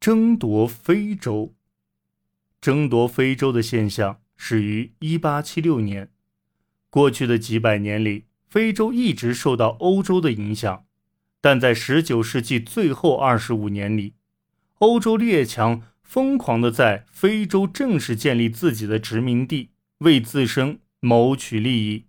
[0.00, 1.54] 争夺非洲。
[2.58, 6.10] 争夺非洲的现象始于1876年。
[6.88, 10.86] 过去的几百年里，非洲一直受到欧洲的影响，
[11.42, 14.14] 但在19世纪最后25年里，
[14.78, 22.06] 欧洲列强疯狂地在非洲正式建立自己的殖民地，为自身谋取利益。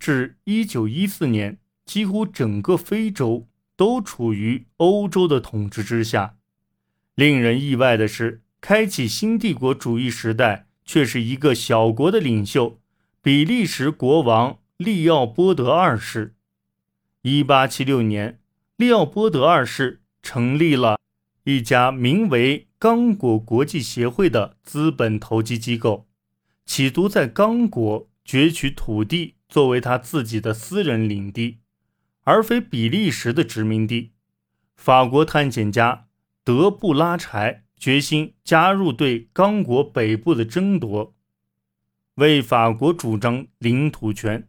[0.00, 3.46] 至1914年，几乎整个非洲
[3.76, 6.34] 都处于欧洲的统治之下。
[7.14, 8.42] 令人意外的是。
[8.64, 12.78] 开启新帝国主义时代，却是一个小国的领袖——
[13.20, 16.36] 比利时国王利奥波德二世。
[17.22, 18.38] 一八七六年，
[18.76, 21.00] 利奥波德二世成立了
[21.42, 26.06] 一家名为“刚果国际协会”的资本投机机构，
[26.64, 31.58] 企图在刚果攫取土地作为他自己的私人领地，
[32.22, 34.12] 而非比利时的殖民地。
[34.76, 36.06] 法国探险家
[36.44, 37.64] 德布拉柴。
[37.82, 41.16] 决心加入对刚果北部的争夺，
[42.14, 44.48] 为法国主张领土权。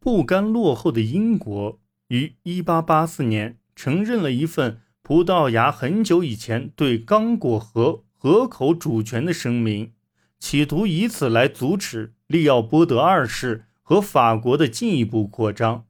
[0.00, 9.92] 不甘落后的英国于1884年承认了一份葡萄牙很久以前对刚果河河口主权的声明，
[10.38, 15.84] 企图以此来阻止利奥波德二世和法国的进一步扩张。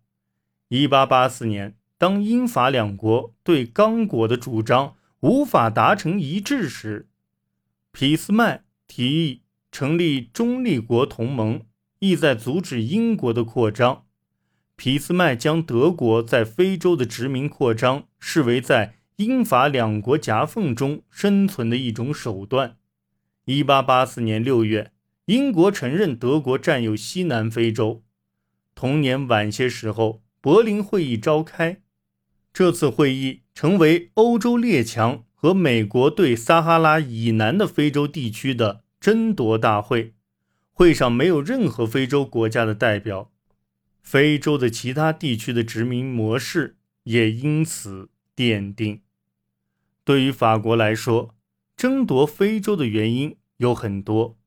[0.70, 4.95] 1884年，当英法两国对刚果的主张。
[5.27, 7.09] 无法达成一致时，
[7.91, 11.63] 俾斯麦提议成立中立国同盟，
[11.99, 14.05] 意在阻止英国的扩张。
[14.77, 22.77] 俾斯麦将德国在非洲的殖民扩张视为在英法两国夹缝中生存的一种手段。
[23.47, 24.93] 1884年6月，
[25.25, 28.05] 英国承认德国占有西南非洲。
[28.77, 31.81] 同年晚些时候，柏林会议召开。
[32.57, 40.15] 这次会议成为欧洲列强和美国对撒哈拉以南的非洲地区的争夺大会。
[40.73, 43.31] 会上没有任何非洲国家的代表，
[44.01, 49.03] 非洲的其他地区的殖民模式也因此奠定。
[50.03, 51.35] 对于法国来说，
[51.77, 54.39] 争夺非洲的原因有很多，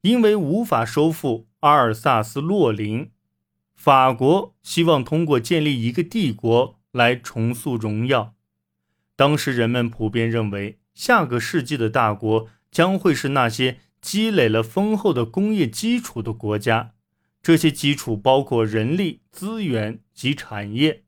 [0.00, 3.10] 因为无法收复阿尔萨斯洛林，
[3.74, 6.77] 法国希望通过建立一个帝国。
[6.92, 8.34] 来重塑荣耀。
[9.16, 16.92] 当时人们普遍认为，下个世纪的大国将会是那些积累了丰厚的工业基础的国家。
[17.42, 21.04] 这些基础包括人力资源及产业。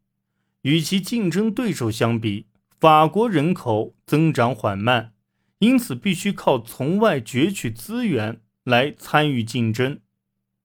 [0.63, 2.47] 与其竞争对手相比，
[2.79, 5.13] 法国人口增长缓慢，
[5.59, 10.01] 因此必须靠从外攫取资源来参与竞争。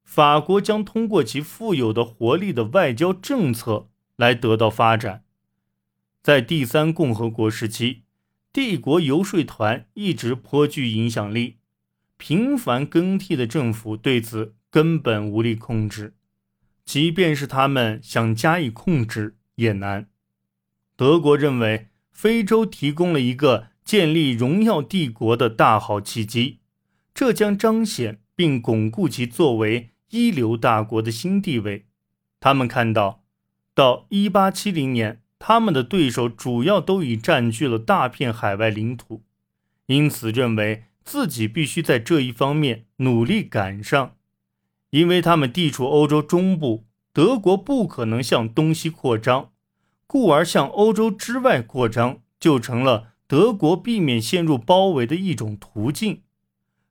[0.04, 3.90] 法国将通过其富有的活力的外交政策。
[4.18, 5.24] 来得到发展，
[6.24, 8.04] 在第三共和国时期，
[8.54, 11.58] 帝国游说团一直颇具影响力，
[12.16, 16.16] 频繁更替的政府对此根本无力控制，
[16.86, 20.08] 即便是他们想加以控制也难。
[20.96, 26.60] 德国认为非洲提供了一个建立荣耀帝国的大好契机，
[27.14, 31.88] 这将彰显并巩固其作为一流大国的新地位。
[32.40, 33.25] 他们看到。
[33.76, 39.24] 到一八七零年，他们的对手主要都已占据了大片海外领土，
[39.88, 44.16] 因此认为自己必须在这一方面努力赶上。
[44.92, 49.52] 因为他们地处欧洲中部，德国不可能向东西扩张，
[50.08, 56.22] 故而向欧洲之外扩张就成了德国避免陷入包围的一种途径。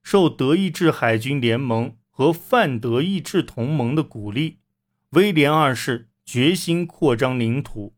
[0.02, 4.58] 受德意志海军联盟和泛德意志同盟的鼓励，
[5.12, 6.10] 威廉二世。
[6.24, 7.94] 决心扩张领土，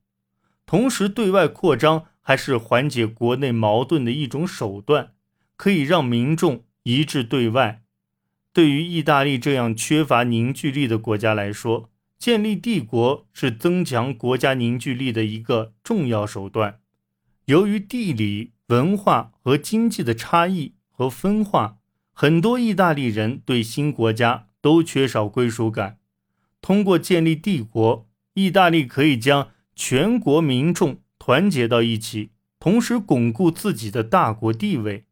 [0.66, 5.12] 同时对外扩张还是缓解国内矛盾的一种手段，
[5.56, 7.84] 可以让民众一致对外。
[8.52, 16.80] 对于意大利这样缺乏凝聚力的国家来说，建立帝国是增强国家凝聚力的一个重要手段。
[17.44, 21.78] 由于地理、文化和经济的差异和分化，
[22.12, 25.98] 很多意大利人对新国家都缺少归属感。
[26.60, 28.08] 通过建立帝国。
[28.36, 35.04] 意大利可以将全国民众团结到一起，同时巩固自己的大国地位；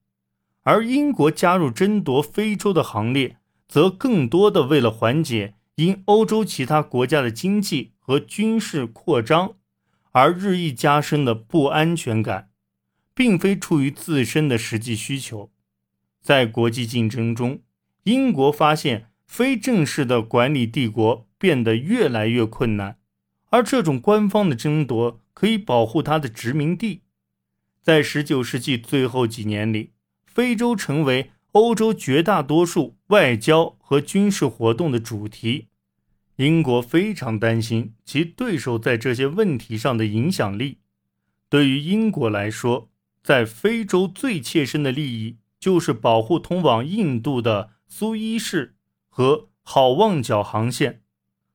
[0.63, 9.55] 而英国加入争夺非洲的行列，则更多的为了缓解因欧洲其他国家的经济和军事扩张
[10.13, 12.51] 而日益加深的不安全感，
[13.15, 15.51] 并非出于自身的实际需求。
[16.21, 17.61] 在国际竞争中，
[18.03, 22.99] 英国发现非正式的管理帝国变得越来越困难。
[23.55, 27.03] 而这种官方的争夺可以保护他的殖民地。
[27.81, 29.93] 在19世纪最后几年里，
[30.27, 35.69] 非洲成为欧洲绝大多数外交和军事活动的主题。
[36.35, 40.79] 英国非常担心其对手在这些问题上的影响力。
[41.49, 42.91] 对于英国来说，
[43.23, 48.75] 在非洲最切身的利益就是保护通往印度的苏伊士
[49.09, 51.04] 和好望角航线。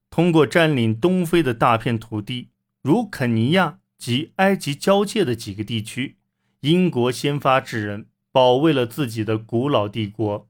[0.09, 2.49] 通过占领东非的大片土地，
[2.81, 6.17] 如肯尼亚及埃及交界的几个地区，
[6.61, 10.47] 英国先发制人，保卫了自己的古老帝国。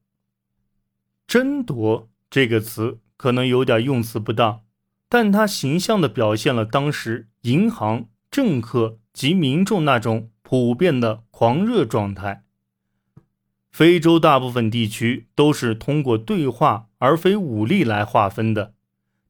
[1.28, 4.62] 争夺这个词可能有点用词不当，
[5.08, 12.44] 但它形象地表现了当时银行、政客及民众那种普遍的狂热状态。
[13.72, 18.74] 非洲大部分地区都是通过对话而非武力来划分的。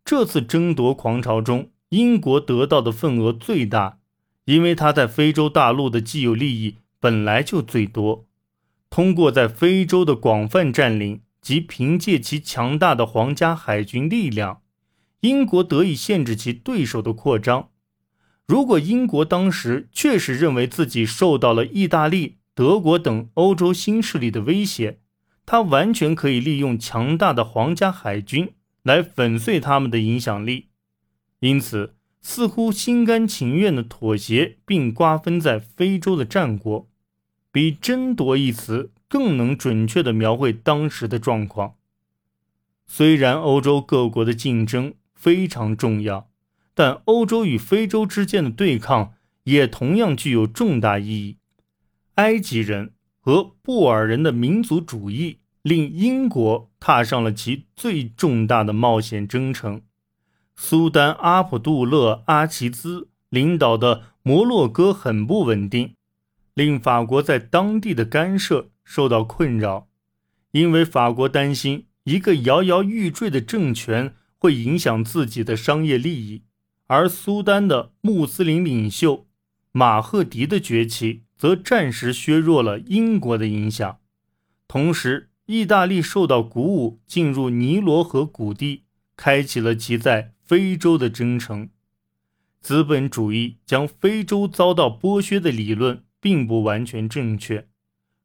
[0.10, 4.00] 这次争夺狂潮中，英国得到的份额最大，
[4.46, 8.26] 因为它在非洲大陆的既有利益本来就最多。
[8.90, 14.64] 通过在非洲的广泛占领及凭借其强大的皇家海军力量，
[15.20, 17.70] 英国得以限制其对手的扩张。
[18.48, 25.02] 如果英国当时确实认为自己受到了意大利、德国等欧洲新势力的威胁，
[25.46, 28.54] 他完全可以利用强大的皇家海军。
[28.84, 30.68] 来粉碎他们的影响力，
[31.40, 36.90] 因此似乎心甘情愿的妥协并瓜分在非洲的战果，
[37.52, 41.76] 比争夺一词更能准确地描绘当时的状况。
[42.86, 46.30] 虽然欧洲各国的竞争非常重要，
[46.74, 51.38] 但欧洲与非洲之间的对抗也同样具有重大意义。
[52.16, 55.40] 埃及人和布尔人的民族主义。
[55.70, 59.84] 令英国踏上了其最重大的冒险征程。
[60.56, 65.94] 苏丹阿卜杜勒阿齐兹领导的摩洛哥很不稳定，
[66.56, 69.88] 令法国在当地的干涉受到困扰。
[70.54, 76.42] 因为法国担心一个摇摇欲坠的政权会影响自己的商业利益，
[76.88, 79.28] 而苏丹的穆斯林领袖
[79.72, 84.00] 马赫迪的崛起则暂时削弱了英国的影响，
[84.68, 85.29] 同时。
[85.50, 88.84] 意大利受到鼓舞，进入尼罗河谷地，
[89.18, 91.70] 开启了其在非洲的征程。
[92.62, 97.68] 资本主义将非洲遭到剥削的理论并不完全正确。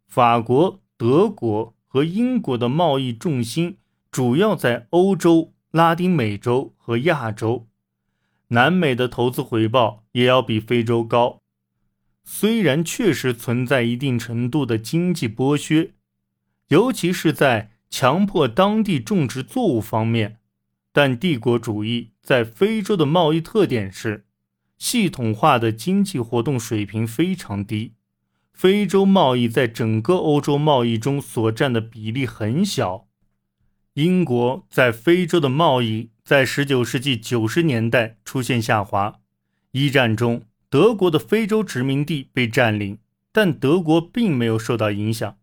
[0.07, 3.79] 法国、德国和英国的贸易重心
[4.11, 7.67] 主要在欧洲、拉丁美洲和亚洲。
[8.49, 11.41] 南美的投资回报也要比非洲高。
[12.23, 15.94] 虽然确实存在一定程度的经济剥削。
[16.75, 20.39] 尤其是在强迫当地种植作物方面，
[20.93, 24.27] 但帝国主义在非洲的贸易特点是
[24.77, 27.95] 系统化的经济活动水平非常低。
[28.53, 33.07] 非洲贸易在整个欧洲贸易中所占的比例很小。
[33.93, 39.21] 英国在非洲的贸易在19世纪90年代出现下滑。
[39.71, 42.99] 一战中，德国的非洲殖民地被占领，
[43.31, 45.37] 但德国并没有受到影响。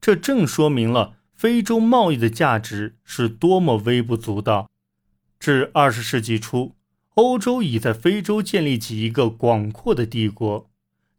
[0.00, 4.70] 这正说明了非洲贸易的价值是多么微不足道。
[5.38, 6.74] 至二十世纪初，
[7.14, 10.70] 欧洲已在非洲建立起一个广阔的帝国，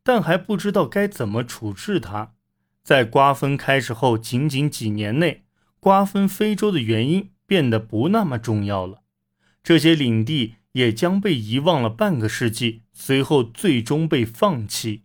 [0.04, 2.34] 但还不知道该怎么处置它。
[2.84, 5.44] 在瓜分开始后仅仅几年内，
[5.80, 9.02] 瓜分非洲的原因变得不那么重要了。
[9.62, 15.04] 这些领地也将被遗忘了半个世纪，随后最终被放弃。